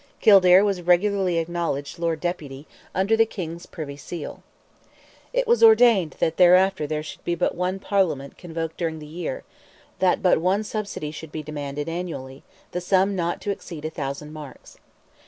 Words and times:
Kildare 0.19 0.65
was 0.65 0.81
regularly 0.81 1.37
acknowledged 1.37 1.99
Lord 1.99 2.19
Deputy, 2.21 2.65
under 2.95 3.15
the 3.15 3.23
King's 3.27 3.67
privy 3.67 3.95
seal. 3.97 4.41
It 5.31 5.45
was 5.45 5.61
ordained 5.61 6.15
that 6.17 6.37
thereafter 6.37 6.87
there 6.87 7.03
should 7.03 7.23
be 7.23 7.35
but 7.35 7.53
one 7.53 7.77
Parliament 7.77 8.35
convoked 8.35 8.77
during 8.77 8.97
the 8.97 9.05
year; 9.05 9.43
that 9.99 10.23
but 10.23 10.39
one 10.41 10.63
subsidy 10.63 11.11
should 11.11 11.31
be 11.31 11.43
demanded, 11.43 11.87
annually, 11.87 12.41
the 12.71 12.81
sum 12.81 13.15
"not 13.15 13.41
to 13.41 13.51
exceed 13.51 13.85
a 13.85 13.91
thousand 13.91 14.33
marks." 14.33 14.79